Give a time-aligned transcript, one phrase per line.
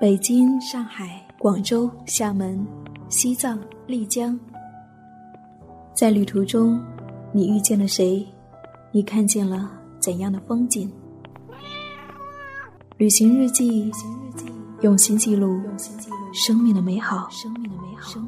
[0.00, 2.66] 北京、上海、广州、厦门、
[3.10, 4.40] 西藏、丽江，
[5.92, 6.80] 在旅途中，
[7.34, 8.26] 你遇见了谁？
[8.92, 10.90] 你看见了怎样的风景？
[12.96, 13.92] 旅行日记，
[14.80, 15.60] 用心记录
[16.32, 17.28] 生命的美好。
[17.28, 18.18] 生命的美好。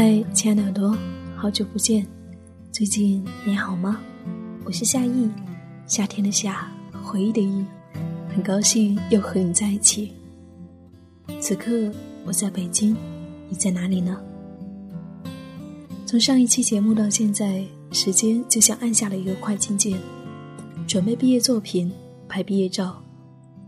[0.00, 0.96] 嗨，亲爱的耳朵，
[1.34, 2.06] 好久不见，
[2.70, 4.00] 最近你好吗？
[4.64, 5.28] 我是夏意，
[5.88, 7.64] 夏天的夏，回忆的忆，
[8.28, 10.12] 很高兴又和你在一起。
[11.40, 11.92] 此刻
[12.24, 12.96] 我在北京，
[13.48, 14.22] 你在哪里呢？
[16.06, 19.98] 从上一期节目到现在，时间就像按下了一个快进键，
[20.86, 21.90] 准备毕业作品、
[22.28, 23.02] 拍毕业照、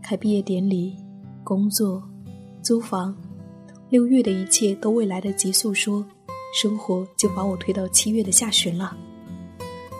[0.01, 0.95] 开毕业典礼、
[1.43, 2.01] 工作、
[2.61, 3.13] 租房，
[3.89, 6.05] 六月的一切都未来得及诉说，
[6.51, 8.95] 生活就把我推到七月的下旬了。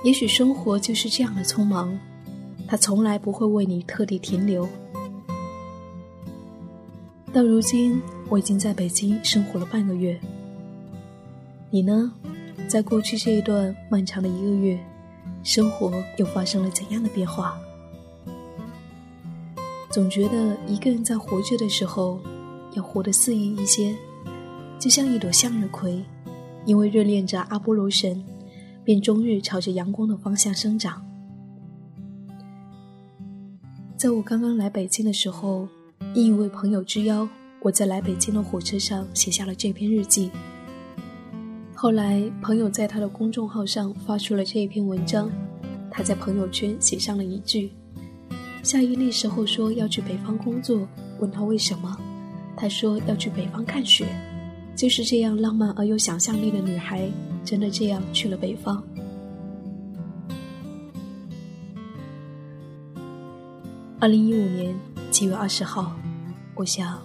[0.04, 1.98] 也许生活就是这样的匆忙，
[2.68, 4.68] 它从来不会为你特地停留。
[7.32, 10.20] 到如今，我已经在北京生活了半个月，
[11.70, 12.12] 你呢？
[12.68, 14.80] 在过去这一段漫长的一个月，
[15.44, 17.58] 生活又发生了怎样的变化？
[19.90, 22.20] 总觉得一个人在活着的时候，
[22.74, 23.96] 要活得肆意一些，
[24.80, 26.02] 就像一朵向日葵，
[26.66, 28.24] 因为热恋着阿波罗神，
[28.84, 31.06] 便终日朝着阳光的方向生长。
[33.98, 35.68] 在我刚刚来北京的时候，
[36.16, 37.28] 应一位朋友之邀，
[37.62, 40.32] 我在来北京的火车上写下了这篇日记。
[41.76, 45.32] 后来，朋友在他的公众号上发出了这一篇文章，
[45.90, 47.72] 他在朋友圈写上了一句
[48.64, 50.88] ：“夏依那时候说要去北方工作，
[51.20, 51.96] 问他为什么，
[52.56, 54.06] 他说要去北方看雪。”
[54.76, 57.08] 就是这样浪漫而有想象力的女孩，
[57.46, 58.84] 真的这样去了北方。
[64.00, 64.76] 二零一五年
[65.12, 65.96] 七月二十号，
[66.56, 67.00] 我想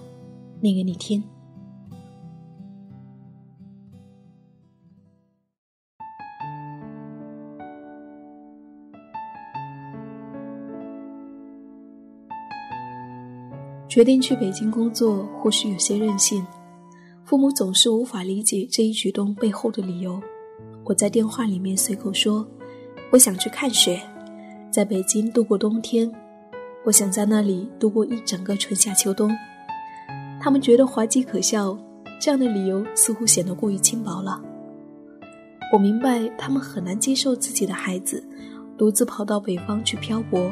[0.63, 1.23] 念给你听。
[13.87, 16.47] 决定去北京工作，或许有些任性。
[17.27, 20.23] 父母总是无法理解这一举动背后的理由。
[20.85, 22.47] 我在电话里面随口说
[23.11, 24.01] ：“我想去看雪，
[24.71, 26.09] 在北京度过冬天。
[26.85, 29.29] 我想在那里度过一整个春夏秋冬。”
[30.41, 31.77] 他们觉得滑稽可笑，
[32.21, 34.41] 这样的理由似乎显得过于轻薄了。
[35.73, 38.25] 我明白他们很难接受自己的孩子
[38.79, 40.49] 独自跑到北方去漂泊。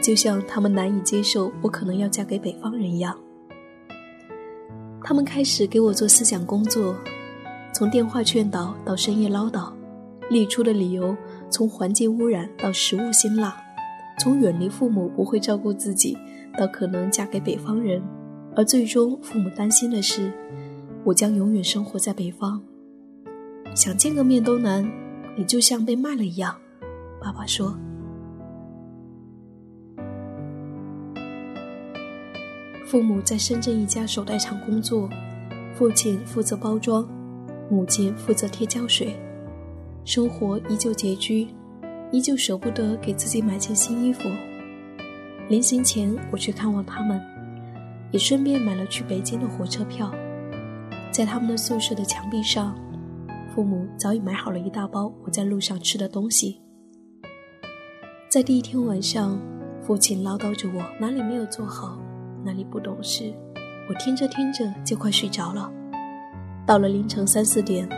[0.00, 3.18] 就像他们难以接受我可能要嫁给北方人一样，
[5.08, 6.92] 他们开始给我做思想工作，
[7.72, 9.72] 从电话劝导到深夜唠叨，
[10.28, 11.16] 列出的理由
[11.48, 13.56] 从环境污染到食物辛辣，
[14.18, 16.18] 从远离父母不会照顾自己
[16.58, 18.02] 到可能嫁给北方人，
[18.56, 20.32] 而最终父母担心的是
[21.04, 22.60] 我将永远生活在北方，
[23.76, 24.84] 想见个面都难，
[25.38, 26.52] 你就像被卖了一样，
[27.20, 27.78] 爸爸说。
[32.86, 35.10] 父母在深圳一家手袋厂工作，
[35.74, 37.04] 父亲负责包装，
[37.68, 39.12] 母亲负责贴胶水，
[40.04, 41.48] 生活依旧拮据，
[42.12, 44.30] 依旧舍不得给自己买件新衣服。
[45.48, 47.20] 临行前，我去看望他们，
[48.12, 50.14] 也顺便买了去北京的火车票。
[51.10, 52.72] 在他们的宿舍的墙壁上，
[53.52, 56.60] 父母早已买好了一大包我在路上吃的东西。
[58.28, 59.36] 在第一天晚上，
[59.82, 62.00] 父亲唠叨着我哪里没有做好。
[62.46, 63.34] 哪里不懂事，
[63.88, 65.68] 我听着听着就快睡着了。
[66.64, 67.88] 到了凌晨三四点，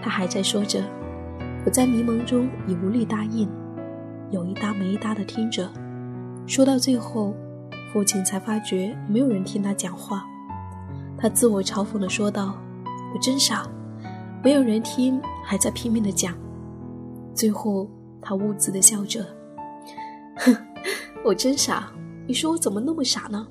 [0.00, 0.80] 他还在说着，
[1.66, 3.48] 我在迷蒙中已无力答应，
[4.30, 5.68] 有一搭没一搭的听着。
[6.46, 7.34] 说到最后，
[7.92, 10.24] 父亲才发觉没有人听他讲话，
[11.18, 12.56] 他自我嘲讽地说道
[13.12, 13.68] ：“我真傻，
[14.44, 16.32] 没有人听，还在拼命地讲。”
[17.34, 17.90] 最后，
[18.22, 19.26] 他兀自地笑着
[20.38, 20.56] ：“哼，
[21.24, 21.90] 我真傻，
[22.28, 23.44] 你说我怎么那么傻呢？”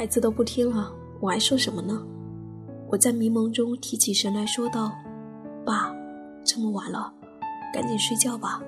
[0.00, 2.02] 孩子都不听了，我还说什么呢？
[2.88, 4.90] 我在迷蒙中提起神来说道
[5.62, 5.94] ：“爸，
[6.42, 7.12] 这么晚了，
[7.70, 8.62] 赶紧睡觉吧。”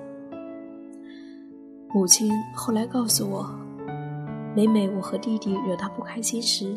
[1.89, 3.49] 母亲后来告诉我，
[4.55, 6.77] 每每我和弟弟惹他不开心时，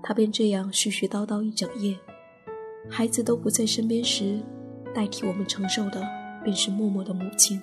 [0.00, 1.98] 他便这样絮絮叨叨一整夜。
[2.88, 4.38] 孩子都不在身边时，
[4.94, 6.00] 代替我们承受的，
[6.44, 7.60] 便是默默的母亲。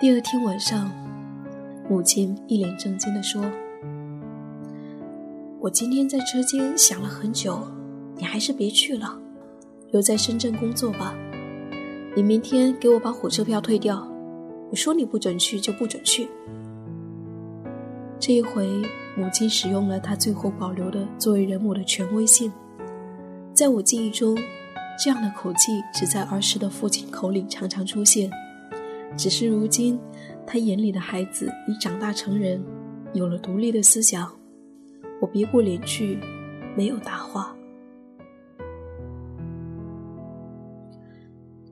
[0.00, 0.88] 第二天晚上，
[1.90, 3.42] 母亲一脸震惊地说
[5.58, 7.66] ：“我今天在车间想了很久，
[8.14, 9.18] 你还是别去了，
[9.90, 11.12] 留在深圳工作吧。
[12.14, 14.08] 你明天给我把火车票退掉，
[14.70, 16.28] 我说你不准去就不准去。”
[18.20, 18.68] 这一回，
[19.16, 22.52] 母亲使用了她最后保留的作为人母的权威性。
[23.52, 24.38] 在我记忆中，
[24.96, 28.30] 这样的口气只在儿时的父亲口里常常出现。
[29.16, 29.98] 只是如今，
[30.52, 32.60] 他眼里的孩子已长大成人，
[33.12, 34.28] 有了独立的思想。
[35.20, 36.18] 我别过脸去，
[36.76, 37.54] 没有答话。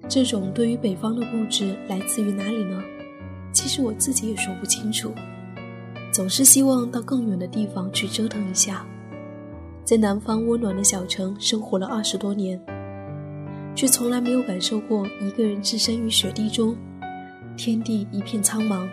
[0.08, 2.80] 这种对于北方的固执来自于哪里呢？
[3.52, 5.12] 其实我自己也说不清楚。
[6.12, 8.86] 总是希望到更远的地方去折腾一下。
[9.82, 12.60] 在南方温暖的小城生活了二十多年，
[13.74, 16.76] 却从来没有感受过一个人置身于雪地中。
[17.58, 18.88] 天地一片苍茫，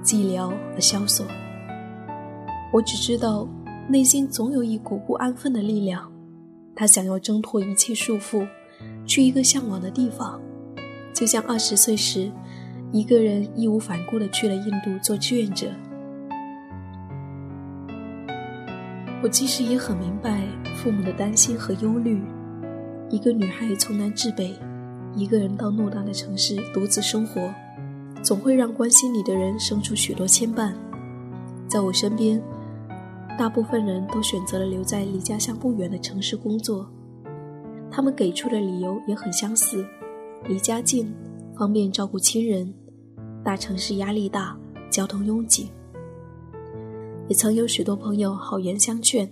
[0.00, 1.26] 寂寥而萧索。
[2.72, 3.48] 我只知道，
[3.88, 6.10] 内心总有一股不安分的力量，
[6.76, 8.46] 他想要挣脱一切束缚，
[9.04, 10.40] 去一个向往的地方，
[11.12, 12.30] 就像二十岁时，
[12.92, 15.66] 一个人义无反顾地去了印度做志愿者。
[19.20, 20.46] 我其实也很明白
[20.76, 22.22] 父母的担心和忧虑，
[23.10, 24.54] 一个女孩从南至北，
[25.12, 27.52] 一个人到偌大的城市独自生活。
[28.22, 30.72] 总会让关心你的人生出许多牵绊。
[31.66, 32.42] 在我身边，
[33.38, 36.88] 大部分人都选择了留在离家乡不远的城市工作。
[37.90, 39.86] 他们给出的理由也很相似：
[40.44, 41.12] 离家近，
[41.56, 42.66] 方便照顾亲人；
[43.42, 44.56] 大城市压力大，
[44.90, 45.70] 交通拥挤。
[47.26, 49.28] 也曾有许多朋友好言相劝：“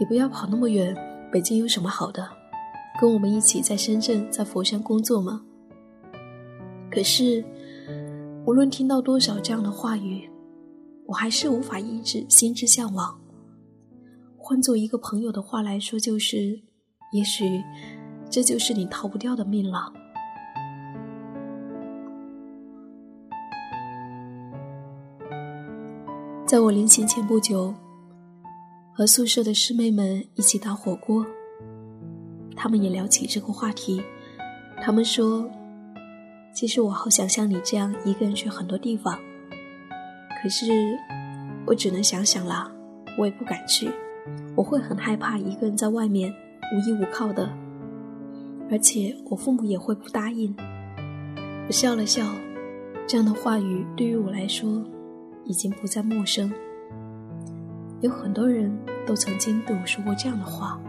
[0.00, 0.96] 你不要跑那么远，
[1.30, 2.26] 北京有什么好的？
[3.00, 5.42] 跟我们一起在深圳、在佛山工作吗？”
[6.90, 7.44] 可是。
[8.50, 10.28] 无论听到多少这样的话语，
[11.06, 13.16] 我还是无法抑制心之向往。
[14.36, 16.60] 换做一个朋友的话来说，就是：
[17.12, 17.62] 也许
[18.28, 19.92] 这就是你逃不掉的命了。
[26.44, 27.72] 在我临行前不久，
[28.92, 31.24] 和宿舍的师妹们一起打火锅，
[32.56, 34.02] 他们也聊起这个话题，
[34.82, 35.48] 他们说。
[36.52, 39.18] 其实我好想像你这样一个人去很多地方，
[40.42, 40.98] 可是
[41.66, 42.70] 我只能想想啦，
[43.16, 43.90] 我也不敢去，
[44.54, 46.34] 我会很害怕一个人在外面
[46.74, 47.48] 无依无靠的，
[48.70, 50.54] 而且我父母也会不答应。
[51.66, 52.26] 我笑了笑，
[53.06, 54.84] 这样的话语对于我来说
[55.44, 56.52] 已经不再陌生。
[58.00, 58.76] 有很多人
[59.06, 60.80] 都曾经对我说过这样的话。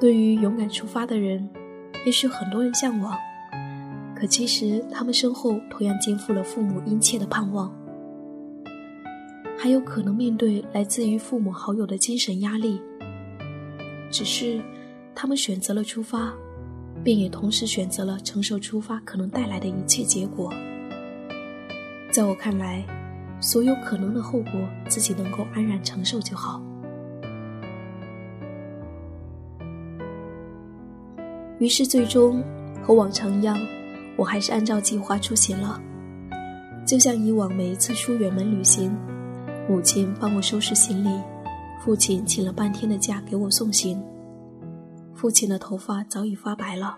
[0.00, 1.48] 对于勇敢出发的人，
[2.04, 3.16] 也许很多人向往。
[4.24, 7.70] 可其实，他们身后同样肩负了父母殷切的盼望，
[9.58, 12.80] 还有可能面对来自于父母好友的精神压力。
[14.10, 14.62] 只是，
[15.14, 16.32] 他们选择了出发，
[17.02, 20.50] 便也同时选择了承受出发可能带来的一切结果。
[22.10, 22.82] 在我看来，
[23.40, 24.52] 所有可能的后果，
[24.88, 26.62] 自己能够安然承受就好。
[31.58, 32.42] 于是，最终
[32.82, 33.54] 和往常一样。
[34.16, 35.80] 我还是按照计划出行了，
[36.86, 38.96] 就像以往每一次出远门旅行，
[39.68, 41.10] 母亲帮我收拾行李，
[41.84, 44.02] 父亲请了半天的假给我送行。
[45.14, 46.94] 父亲的头发早已发白了，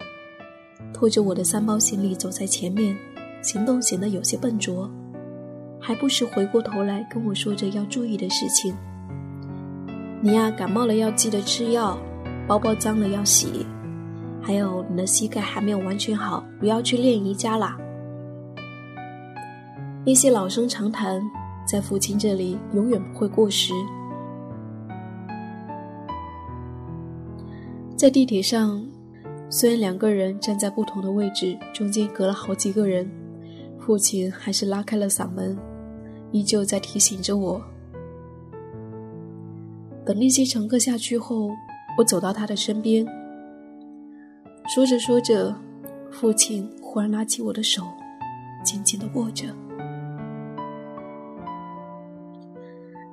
[0.93, 2.97] 拖着我的三包行李走在前面，
[3.43, 4.91] 行动显得有些笨拙，
[5.81, 8.75] 还不时回过头来跟我说着要注意的事情。
[10.21, 11.99] 你呀，感冒了要记得吃药，
[12.47, 13.65] 包包脏了要洗。
[14.47, 17.77] 还有，你的膝盖还没有完全好，不要去练瑜伽啦。
[20.05, 21.21] 那些老生常谈，
[21.67, 23.75] 在父亲这里永远不会过时。
[27.97, 28.81] 在地铁上，
[29.51, 33.11] 虽然两个人站在不同的位置，中间隔了好几个人，
[33.81, 35.59] 父亲还是拉开了嗓门，
[36.31, 37.61] 依旧在提醒着我。
[40.05, 41.51] 等那些乘客下去后，
[41.99, 43.05] 我走到他的身边。
[44.69, 45.55] 说着说着，
[46.11, 47.83] 父亲忽然拉起我的手，
[48.65, 49.45] 紧紧的握着。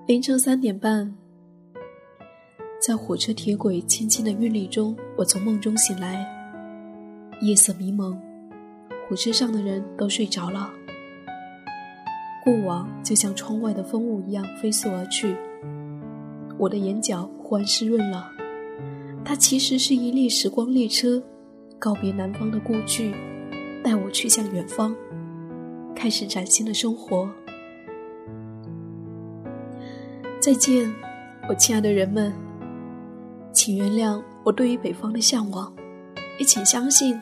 [0.07, 1.15] 凌晨三点半，
[2.81, 6.27] 在火车铁轨轻轻的韵律中，我从梦中醒来。
[7.41, 8.19] 夜色迷蒙，
[9.07, 10.71] 火车上的人都睡着了。
[12.43, 15.35] 过往就像窗外的风雾一样飞速而去，
[16.57, 18.27] 我的眼角忽然湿润了，
[19.23, 21.23] 它其实是一列时光列车，
[21.79, 23.13] 告别南方的故居，
[23.83, 24.95] 带我去向远方，
[25.95, 27.29] 开始崭新的生活。
[30.39, 30.93] 再见，
[31.47, 32.33] 我亲爱的人们，
[33.51, 35.73] 请原谅我对于北方的向往，
[36.39, 37.19] 也请相信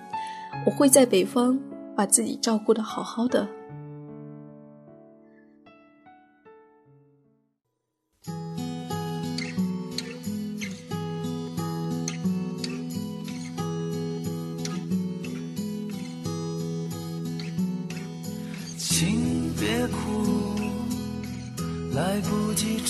[0.66, 1.60] 我会在北方
[1.96, 3.48] 把自己照顾的好好的。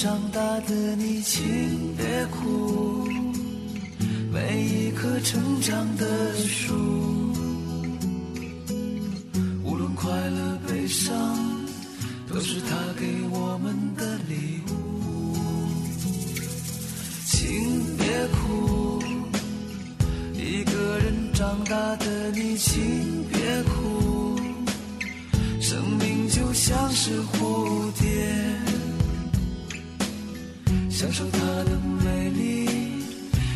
[0.02, 3.08] 长大的你，请别哭。
[4.34, 6.74] 每一棵成长的树，
[9.64, 11.14] 无论快乐悲伤，
[12.28, 15.38] 都是他给我们的礼物。
[17.28, 19.04] 请别哭，
[20.34, 24.36] 一个人长大的你，请别哭。
[25.60, 28.10] 生命就像是蝴蝶，
[31.02, 32.70] 享受它的美丽，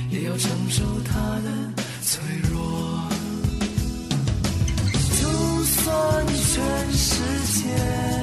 [0.10, 3.08] 也要承受它的脆弱。
[5.22, 7.14] 就算全世
[7.54, 8.15] 界。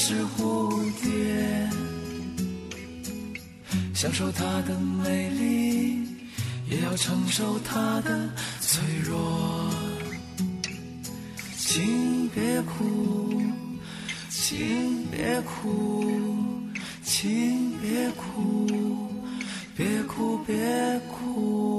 [0.00, 1.68] 是蝴蝶，
[3.92, 6.06] 享受它的美丽，
[6.70, 9.68] 也要承受它的脆弱。
[11.56, 13.42] 请别哭，
[14.30, 16.08] 请别哭，
[17.02, 18.68] 请别哭，
[19.76, 21.77] 别哭别哭。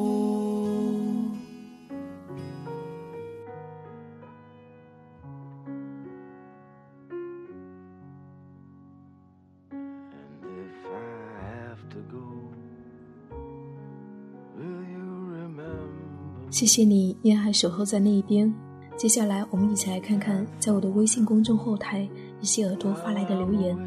[16.60, 18.54] 谢谢你依然还守候在那一边。
[18.98, 22.06] 接下来，我们一起来看看在我的微信公众后台
[22.42, 23.78] 一些耳朵发来的留言。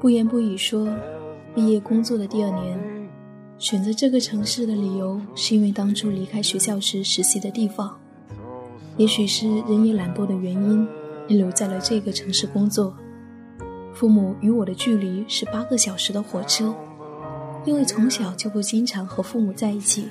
[0.00, 0.88] 不言不语说，
[1.54, 3.10] 毕业工作的第二年，
[3.58, 7.94] 选择这个城市的理由是因为当初离开学校时实习的地方。
[8.96, 10.88] 也许是人也懒惰的原因，
[11.28, 12.96] 你留在了这个城市工作。
[13.92, 16.74] 父母与我的距离是八个小时的火车，
[17.64, 20.08] 因为从小就不经常和父母在一起，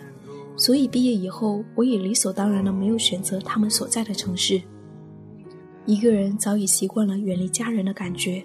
[0.58, 4.62] 所以毕业以后我也理所当然的没有选择他们所在的城市。
[5.86, 8.44] 一个人早已习惯了远离家人的感觉，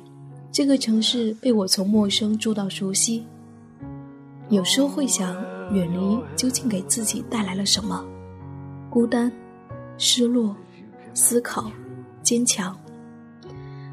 [0.50, 3.24] 这个城市被我从陌生住到熟悉。
[4.48, 5.36] 有时候会想，
[5.72, 8.04] 远离究竟给自己带来了什么？
[8.90, 9.30] 孤单、
[9.98, 10.56] 失落、
[11.14, 11.70] 思考、
[12.22, 12.76] 坚强。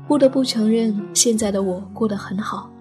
[0.07, 2.71] 不得不承认，现在的我过得很好，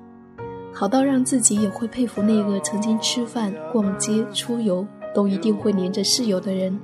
[0.75, 6.76] 好到让自己也会佩服那个曾经吃饭、逛街、出游都一定会黏着室友的人。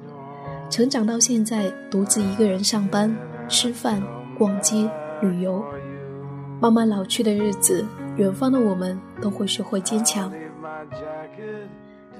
[0.70, 3.12] 成长到现在，独自一个人上班、
[3.48, 4.00] 吃饭、
[4.38, 4.88] 逛街、
[5.20, 5.60] 旅游，
[6.60, 7.84] 慢慢老去的日子，
[8.16, 10.32] 远方的我们都会学会坚强。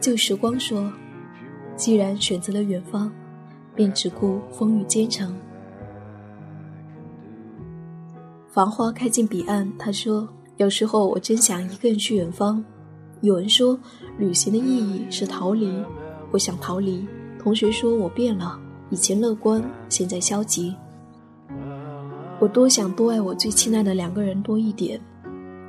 [0.00, 0.92] 旧时光说
[1.76, 3.12] ：“既然选择了远方，
[3.76, 5.32] 便只顾风雨兼程。”
[8.52, 9.72] 繁花开尽彼岸。
[9.78, 10.28] 他说
[10.60, 12.62] ：“有时候我真想一个人去远方。”
[13.22, 13.78] 有人说，
[14.18, 15.72] 旅行的意义是逃离。
[16.30, 17.06] 我想逃离。
[17.38, 20.76] 同学说我变了，以前乐观，现在消极。
[22.38, 25.00] 我多想多爱我最亲爱的两个人多一点，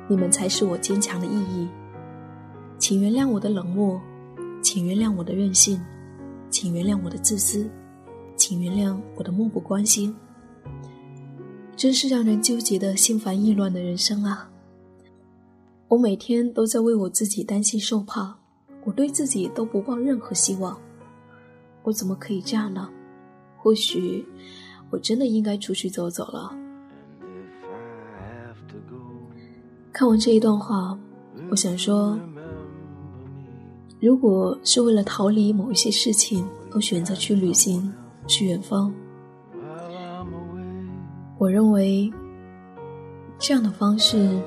[0.08, 1.66] 你们才是我坚强的意义。
[2.78, 3.98] 请原谅我的冷漠，
[4.62, 5.80] 请原谅我的任性，
[6.50, 7.66] 请原谅我的自私，
[8.36, 10.14] 请原谅我的漠不关心。
[11.76, 14.50] 真是让人纠结的心烦意乱的人生啊！
[15.92, 18.34] 我每天都在为我自己担心受怕，
[18.82, 20.74] 我对自己都不抱任何希望。
[21.82, 22.88] 我怎么可以这样呢？
[23.58, 24.26] 或许
[24.88, 26.50] 我真的应该出去走走了。
[29.92, 30.98] 看完这一段话，
[31.50, 32.18] 我想说：
[34.00, 37.92] 如果是为了逃离某一些事情而选择去旅行、
[38.26, 38.90] 去远方。
[41.36, 42.10] 我认为，
[43.38, 44.40] 这样的方式，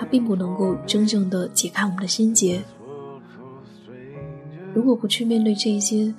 [0.00, 2.62] 它并不能够真正的解开我们的心结。
[4.72, 6.14] 如果不去面对这些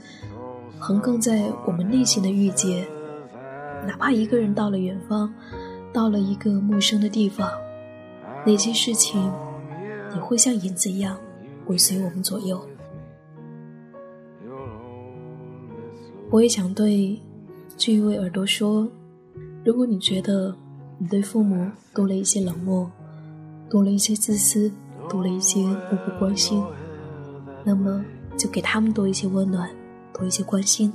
[0.77, 2.87] 横亘在我们内心的郁结，
[3.87, 5.33] 哪怕一个人到了远方，
[5.91, 7.49] 到了一个陌生的地方，
[8.45, 9.19] 那些事情
[10.13, 11.17] 也会像影子一样
[11.65, 12.63] 尾随我们左右。
[16.29, 17.19] 我也想对
[17.75, 18.87] 这一位耳朵说。
[19.63, 20.55] 如果你觉得
[20.99, 22.91] 你对父母多了一些冷漠，
[23.71, 24.69] 多了一些自私，
[25.09, 26.61] 多了一些漠不关心，
[27.63, 28.03] 那么
[28.37, 29.69] 就给他们多一些温暖，
[30.13, 30.91] 多一些关心，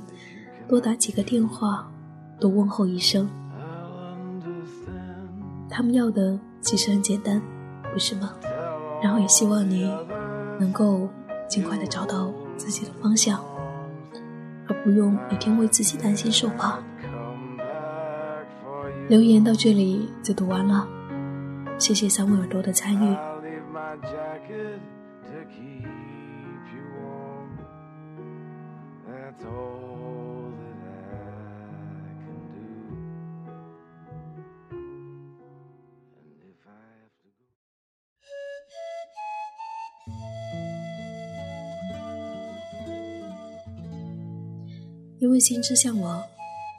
[0.68, 1.90] 多打几个电话，
[2.38, 3.26] 多问候一声。
[5.70, 7.40] 他们要的其实很简单，
[7.94, 8.34] 不是吗？
[9.02, 9.90] 然后也希望你
[10.60, 11.08] 能够
[11.48, 13.42] 尽快的找到自己的方向，
[14.68, 16.78] 而不用每天为自己担心受怕。
[19.08, 20.86] 留言到这里就读完了，
[21.78, 23.16] 谢谢三位耳朵的参与。
[45.18, 46.36] 因为心之向往。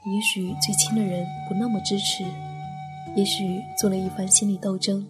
[0.07, 2.23] 也许最亲的人不那么支持，
[3.17, 5.03] 也许做了一番心理斗争，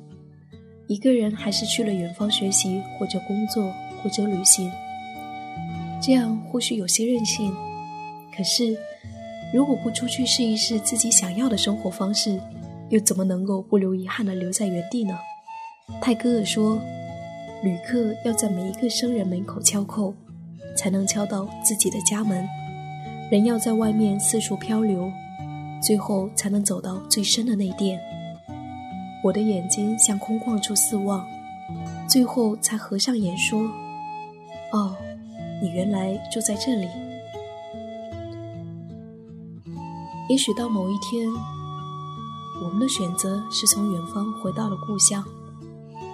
[0.88, 4.72] 一个人还是去了远方学习，或者工作，或者旅行。
[6.02, 7.54] 这样或许有些任性，
[8.34, 8.78] 可是
[9.54, 12.39] 如果不出去试一试自己想要的生活方式，
[12.88, 15.20] 又怎么能够不留遗憾的留在原地呢？
[16.02, 16.80] 泰戈尔说
[17.62, 20.13] ：“旅客要在每一个生人门口敲叩，
[20.78, 22.48] 才能敲到自己的家门。”
[23.30, 25.12] 人要在外面四处漂流，
[25.82, 28.00] 最后才能走到最深的内殿。
[29.24, 31.26] 我的眼睛向空旷处四望，
[32.08, 33.62] 最后才合上眼说
[34.74, 34.96] ：“哦，
[35.62, 36.88] 你原来住在这里。”
[40.30, 41.28] 也许到某一天，
[42.63, 45.24] 我们的选择是从远方回到了故乡，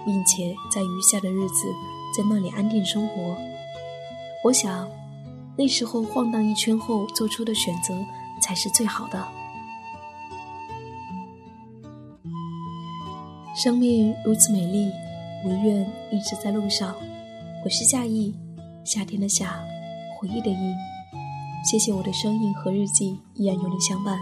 [0.04, 1.66] 并且在余下的日子
[2.16, 3.36] 在那里安定生活。
[4.44, 4.88] 我想。
[5.56, 7.94] 那时候晃荡一圈后做出的选择
[8.42, 9.24] 才是最好的。
[13.54, 14.90] 生命如此美丽，
[15.44, 16.92] 我愿一直在路上。
[17.64, 18.34] 我是夏意，
[18.84, 19.62] 夏天的夏，
[20.18, 20.74] 回忆的忆。
[21.64, 24.18] 谢谢我的声音和日记依然有你相伴。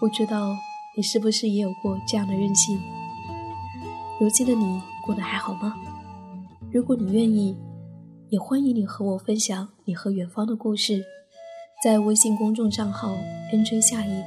[0.00, 0.56] 不知道
[0.96, 2.76] 你是不是也有过这样的任性？
[4.18, 5.76] 如今的你过得还好吗？
[6.72, 7.56] 如果你愿意。
[8.30, 11.04] 也欢迎你和我分享你和远方的故事，
[11.84, 13.14] 在微信公众账号
[13.52, 14.22] “nj 夏意”，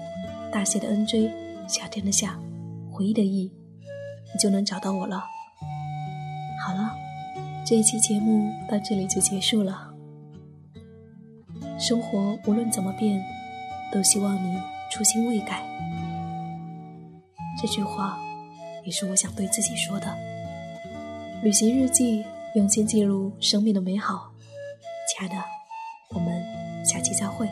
[0.54, 1.32] 大写的 “nj”，
[1.68, 2.40] 夏天的夏，
[2.96, 3.52] 回忆的忆，
[4.34, 5.22] 你就能找到我了。
[6.66, 6.96] 好了，
[7.66, 9.94] 这一期节目到这里就结束了。
[11.78, 13.22] 生活无论怎么变，
[13.92, 14.58] 都希望你
[14.90, 15.62] 初心未改。
[17.62, 18.18] 这句话，
[18.86, 20.08] 也是我想对自己说的。
[21.44, 22.24] 旅行日记，
[22.56, 24.32] 用心记录生命的美好。
[25.10, 25.36] 亲爱的，
[26.14, 27.46] 我们下期再会。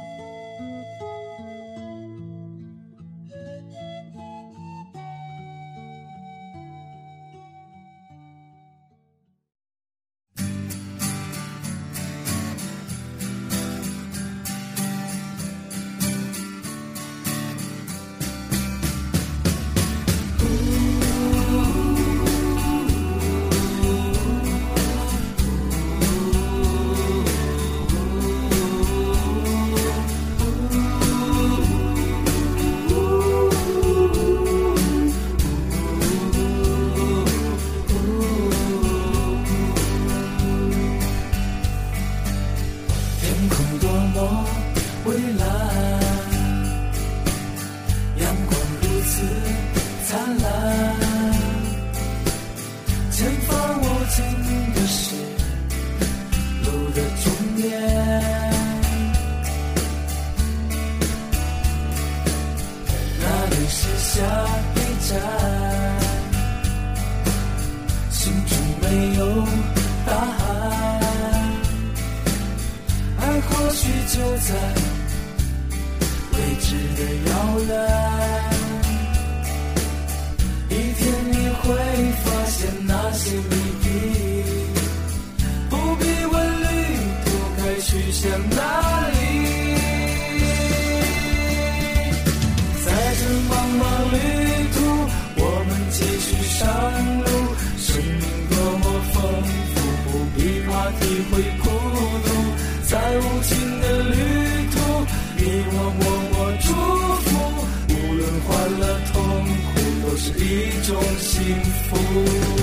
[45.03, 45.92] 回来。
[88.73, 89.15] 哪里
[92.85, 92.87] 在
[93.19, 93.83] 这茫茫
[94.13, 94.15] 旅
[94.73, 94.77] 途
[95.37, 96.59] 我们继续上
[97.19, 97.29] 路
[97.77, 98.83] 生命多么
[99.13, 99.15] 丰
[99.73, 101.31] 富不必怕体会
[101.61, 101.65] 孤
[102.25, 102.27] 独
[102.89, 104.15] 在无尽的旅
[104.73, 104.75] 途
[105.37, 106.67] 你我默默祝
[107.23, 107.27] 福
[107.89, 109.15] 无论欢乐痛
[109.69, 110.51] 苦都是一
[110.83, 111.35] 种幸
[111.89, 112.62] 福。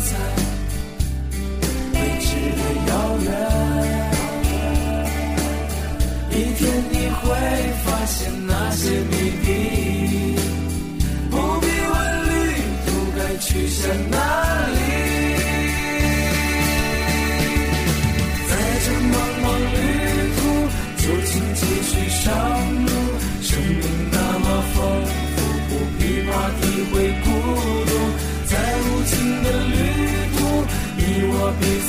[0.00, 0.43] 在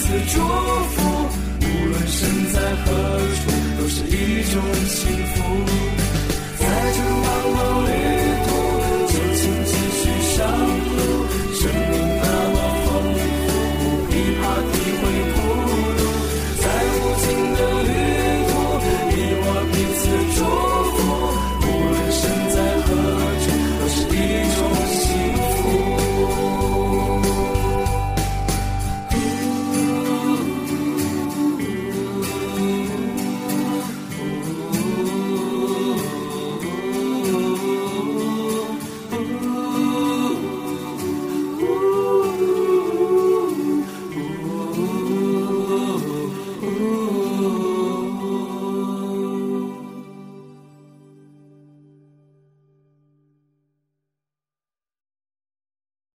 [0.07, 1.01] 此祝福，
[1.61, 2.91] 无论身在何
[3.41, 5.14] 处，都是一种幸。